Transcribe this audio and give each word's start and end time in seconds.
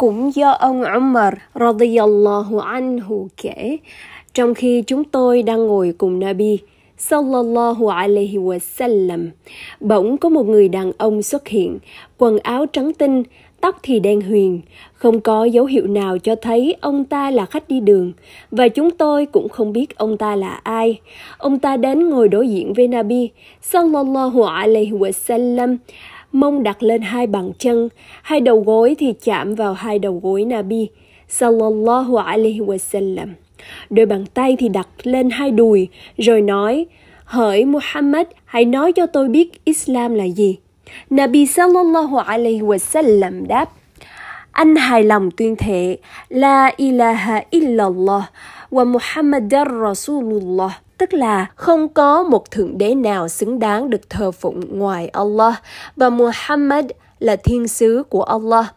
cũng 0.00 0.34
do 0.34 0.50
ông 0.50 0.82
Umar 0.96 1.34
radiyallahu 1.54 2.58
anhu 2.58 3.28
kể, 3.42 3.76
trong 4.34 4.54
khi 4.54 4.82
chúng 4.82 5.04
tôi 5.04 5.42
đang 5.42 5.66
ngồi 5.66 5.94
cùng 5.98 6.20
Nabi 6.20 6.58
sallallahu 6.98 7.88
alaihi 7.88 8.38
wasallam, 8.38 9.28
bỗng 9.80 10.18
có 10.18 10.28
một 10.28 10.46
người 10.46 10.68
đàn 10.68 10.92
ông 10.98 11.22
xuất 11.22 11.48
hiện, 11.48 11.78
quần 12.18 12.38
áo 12.38 12.66
trắng 12.66 12.92
tinh, 12.92 13.22
tóc 13.60 13.78
thì 13.82 14.00
đen 14.00 14.20
huyền, 14.20 14.60
không 14.92 15.20
có 15.20 15.44
dấu 15.44 15.64
hiệu 15.64 15.86
nào 15.86 16.18
cho 16.18 16.34
thấy 16.34 16.76
ông 16.80 17.04
ta 17.04 17.30
là 17.30 17.46
khách 17.46 17.68
đi 17.68 17.80
đường, 17.80 18.12
và 18.50 18.68
chúng 18.68 18.90
tôi 18.90 19.26
cũng 19.26 19.48
không 19.48 19.72
biết 19.72 19.96
ông 19.96 20.16
ta 20.16 20.36
là 20.36 20.60
ai. 20.62 21.00
Ông 21.38 21.58
ta 21.58 21.76
đến 21.76 22.08
ngồi 22.08 22.28
đối 22.28 22.48
diện 22.48 22.72
với 22.72 22.88
nabi 22.88 23.28
sallallahu 23.62 24.42
alaihi 24.42 24.92
wasallam 24.92 25.76
mông 26.32 26.62
đặt 26.62 26.82
lên 26.82 27.02
hai 27.02 27.26
bàn 27.26 27.52
chân, 27.58 27.88
hai 28.22 28.40
đầu 28.40 28.60
gối 28.60 28.96
thì 28.98 29.14
chạm 29.24 29.54
vào 29.54 29.72
hai 29.72 29.98
đầu 29.98 30.20
gối 30.22 30.44
nabi 30.44 30.88
sallallahu 31.28 32.16
alaihi 32.16 32.60
wasallam. 32.60 33.26
Đôi 33.90 34.06
bàn 34.06 34.24
tay 34.34 34.56
thì 34.58 34.68
đặt 34.68 34.88
lên 35.02 35.30
hai 35.30 35.50
đùi, 35.50 35.88
rồi 36.16 36.40
nói, 36.40 36.86
hỡi 37.24 37.64
muhammad, 37.64 38.26
hãy 38.44 38.64
nói 38.64 38.92
cho 38.92 39.06
tôi 39.06 39.28
biết 39.28 39.64
islam 39.64 40.14
là 40.14 40.24
gì? 40.24 40.56
Nabi 41.10 41.46
sallallahu 41.46 42.18
alaihi 42.18 42.60
wasallam 42.60 43.46
đáp, 43.46 43.70
anh 44.52 44.76
hài 44.76 45.02
lòng 45.02 45.30
tuyên 45.30 45.56
thệ, 45.56 45.96
La 46.28 46.72
ilaha 46.76 47.42
illallah 47.50 48.32
wa 48.70 48.84
Muhammadar 48.84 49.68
Rasulullah 49.82 50.72
tức 51.00 51.14
là 51.14 51.46
không 51.54 51.88
có 51.88 52.22
một 52.22 52.50
thượng 52.50 52.78
đế 52.78 52.94
nào 52.94 53.28
xứng 53.28 53.58
đáng 53.58 53.90
được 53.90 54.10
thờ 54.10 54.30
phụng 54.30 54.78
ngoài 54.78 55.08
Allah. 55.08 55.54
Và 55.96 56.10
Muhammad 56.10 56.84
là 57.18 57.36
thiên 57.36 57.68
sứ 57.68 58.02
của 58.08 58.22
Allah. 58.22 58.74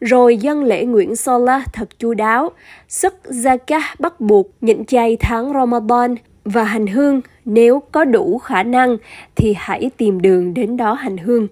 Rồi 0.00 0.36
dân 0.36 0.64
lễ 0.64 0.84
Nguyễn 0.84 1.16
Salah 1.16 1.72
thật 1.72 1.88
chu 1.98 2.14
đáo, 2.14 2.50
sức 2.88 3.14
zakah 3.24 3.94
bắt 3.98 4.20
buộc 4.20 4.50
nhịn 4.60 4.84
chay 4.84 5.16
tháng 5.20 5.52
Ramadan. 5.52 6.14
Và 6.44 6.64
hành 6.64 6.86
hương 6.86 7.20
nếu 7.44 7.82
có 7.92 8.04
đủ 8.04 8.38
khả 8.38 8.62
năng 8.62 8.96
thì 9.36 9.54
hãy 9.58 9.90
tìm 9.96 10.22
đường 10.22 10.54
đến 10.54 10.76
đó 10.76 10.92
hành 10.92 11.16
hương. 11.16 11.48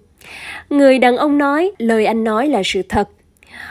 Người 0.69 0.99
đàn 0.99 1.17
ông 1.17 1.37
nói 1.37 1.71
lời 1.77 2.05
anh 2.05 2.23
nói 2.23 2.47
là 2.47 2.61
sự 2.65 2.81
thật 2.89 3.09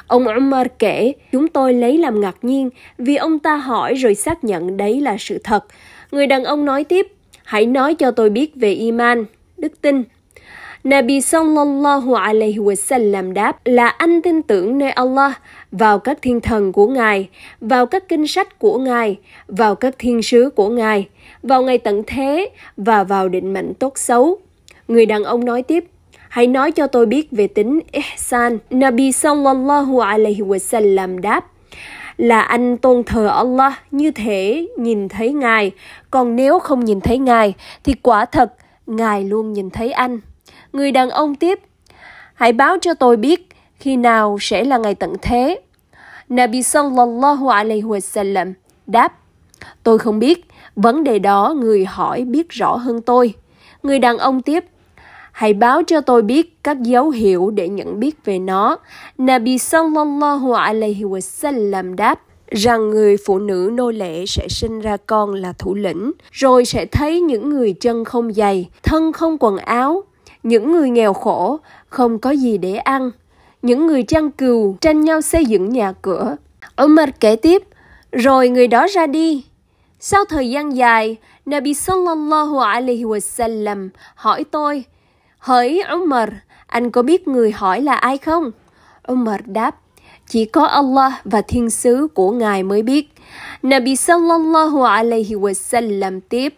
ông 0.06 0.26
umar 0.36 0.66
kể 0.78 1.12
chúng 1.32 1.48
tôi 1.48 1.74
lấy 1.74 1.98
làm 1.98 2.20
ngạc 2.20 2.36
nhiên 2.42 2.70
vì 2.98 3.16
ông 3.16 3.38
ta 3.38 3.56
hỏi 3.56 3.94
rồi 3.94 4.14
xác 4.14 4.44
nhận 4.44 4.76
đấy 4.76 5.00
là 5.00 5.16
sự 5.18 5.38
thật 5.44 5.64
người 6.12 6.26
đàn 6.26 6.44
ông 6.44 6.64
nói 6.64 6.84
tiếp 6.84 7.06
hãy 7.44 7.66
nói 7.66 7.94
cho 7.94 8.10
tôi 8.10 8.30
biết 8.30 8.52
về 8.54 8.72
iman 8.72 9.24
đức 9.56 9.82
tin 9.82 10.02
Nabi 10.84 11.20
sallallahu 11.20 12.14
alaihi 12.14 12.58
wasallam 12.58 13.32
đáp 13.32 13.56
là 13.64 13.88
anh 13.88 14.22
tin 14.22 14.42
tưởng 14.42 14.78
nơi 14.78 14.90
Allah, 14.90 15.32
vào 15.72 15.98
các 15.98 16.18
thiên 16.22 16.40
thần 16.40 16.72
của 16.72 16.86
Ngài, 16.86 17.28
vào 17.60 17.86
các 17.86 18.08
kinh 18.08 18.26
sách 18.26 18.58
của 18.58 18.78
Ngài, 18.78 19.18
vào 19.48 19.74
các 19.74 19.94
thiên 19.98 20.22
sứ 20.22 20.50
của 20.50 20.68
Ngài, 20.68 21.08
vào 21.42 21.62
ngày 21.62 21.78
tận 21.78 22.02
thế 22.06 22.48
và 22.76 23.04
vào 23.04 23.28
định 23.28 23.52
mệnh 23.52 23.74
tốt 23.74 23.98
xấu. 23.98 24.38
Người 24.88 25.06
đàn 25.06 25.24
ông 25.24 25.44
nói 25.44 25.62
tiếp, 25.62 25.84
hãy 26.30 26.46
nói 26.46 26.72
cho 26.72 26.86
tôi 26.86 27.06
biết 27.06 27.28
về 27.30 27.46
tính 27.46 27.80
ihsan. 27.92 28.58
Nabi 28.70 29.12
sallallahu 29.12 30.00
alaihi 30.00 30.40
wasallam 30.40 31.20
đáp, 31.20 31.46
là 32.16 32.40
anh 32.40 32.76
tôn 32.76 33.02
thờ 33.04 33.26
Allah 33.26 33.72
như 33.90 34.10
thể 34.10 34.66
nhìn 34.76 35.08
thấy 35.08 35.32
Ngài, 35.32 35.70
còn 36.10 36.36
nếu 36.36 36.58
không 36.58 36.84
nhìn 36.84 37.00
thấy 37.00 37.18
Ngài 37.18 37.54
thì 37.84 37.94
quả 38.02 38.24
thật 38.24 38.54
Ngài 38.86 39.24
luôn 39.24 39.52
nhìn 39.52 39.70
thấy 39.70 39.92
anh. 39.92 40.20
Người 40.72 40.92
đàn 40.92 41.10
ông 41.10 41.34
tiếp, 41.34 41.60
hãy 42.34 42.52
báo 42.52 42.76
cho 42.80 42.94
tôi 42.94 43.16
biết 43.16 43.48
khi 43.78 43.96
nào 43.96 44.38
sẽ 44.40 44.64
là 44.64 44.78
ngày 44.78 44.94
tận 44.94 45.12
thế. 45.22 45.60
Nabi 46.28 46.62
sallallahu 46.62 47.48
alaihi 47.48 47.82
wasallam 47.82 48.52
đáp, 48.86 49.18
tôi 49.82 49.98
không 49.98 50.18
biết, 50.18 50.44
vấn 50.76 51.04
đề 51.04 51.18
đó 51.18 51.54
người 51.60 51.84
hỏi 51.84 52.24
biết 52.24 52.48
rõ 52.50 52.76
hơn 52.76 53.02
tôi. 53.02 53.34
Người 53.82 53.98
đàn 53.98 54.18
ông 54.18 54.42
tiếp, 54.42 54.64
hãy 55.40 55.54
báo 55.54 55.82
cho 55.82 56.00
tôi 56.00 56.22
biết 56.22 56.58
các 56.64 56.82
dấu 56.82 57.10
hiệu 57.10 57.50
để 57.50 57.68
nhận 57.68 58.00
biết 58.00 58.24
về 58.24 58.38
nó. 58.38 58.76
Nabi 59.18 59.58
sallallahu 59.58 60.52
alaihi 60.52 61.04
wasallam 61.04 61.94
đáp, 61.94 62.20
rằng 62.50 62.90
người 62.90 63.16
phụ 63.26 63.38
nữ 63.38 63.70
nô 63.72 63.90
lệ 63.90 64.26
sẽ 64.26 64.48
sinh 64.48 64.80
ra 64.80 64.96
con 65.06 65.34
là 65.34 65.52
thủ 65.52 65.74
lĩnh, 65.74 66.12
rồi 66.32 66.64
sẽ 66.64 66.86
thấy 66.86 67.20
những 67.20 67.50
người 67.50 67.72
chân 67.72 68.04
không 68.04 68.32
giày, 68.32 68.68
thân 68.82 69.12
không 69.12 69.36
quần 69.40 69.56
áo, 69.56 70.02
những 70.42 70.72
người 70.72 70.90
nghèo 70.90 71.12
khổ, 71.12 71.58
không 71.88 72.18
có 72.18 72.30
gì 72.30 72.58
để 72.58 72.74
ăn, 72.74 73.10
những 73.62 73.86
người 73.86 74.02
chăn 74.02 74.30
cừu 74.30 74.76
tranh 74.80 75.00
nhau 75.00 75.20
xây 75.20 75.44
dựng 75.44 75.68
nhà 75.68 75.92
cửa. 75.92 76.36
Umar 76.82 77.08
kể 77.20 77.36
tiếp, 77.36 77.62
rồi 78.12 78.48
người 78.48 78.66
đó 78.66 78.86
ra 78.94 79.06
đi. 79.06 79.44
Sau 80.00 80.24
thời 80.24 80.50
gian 80.50 80.76
dài, 80.76 81.16
Nabi 81.46 81.74
sallallahu 81.74 82.58
alaihi 82.58 83.04
wasallam 83.04 83.88
hỏi 84.14 84.44
tôi, 84.44 84.84
hỡi 85.40 85.82
Umar, 85.94 86.28
anh 86.66 86.90
có 86.90 87.02
biết 87.02 87.28
người 87.28 87.52
hỏi 87.52 87.80
là 87.80 87.94
ai 87.94 88.18
không? 88.18 88.50
Umar 89.12 89.40
đáp, 89.46 89.76
chỉ 90.26 90.44
có 90.44 90.64
Allah 90.64 91.12
và 91.24 91.42
thiên 91.42 91.70
sứ 91.70 92.08
của 92.14 92.30
Ngài 92.30 92.62
mới 92.62 92.82
biết. 92.82 93.14
Nabi 93.62 93.96
sallallahu 93.96 94.82
alaihi 94.82 95.34
wasallam 95.34 96.20
tiếp, 96.28 96.54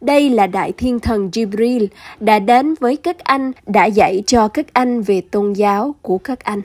đây 0.00 0.30
là 0.30 0.46
đại 0.46 0.72
thiên 0.72 1.00
thần 1.00 1.30
Jibril 1.32 1.86
đã 2.20 2.38
đến 2.38 2.74
với 2.80 2.96
các 2.96 3.18
anh, 3.18 3.52
đã 3.66 3.84
dạy 3.84 4.22
cho 4.26 4.48
các 4.48 4.66
anh 4.72 5.02
về 5.02 5.20
tôn 5.20 5.52
giáo 5.52 5.94
của 6.02 6.18
các 6.18 6.44
anh. 6.44 6.62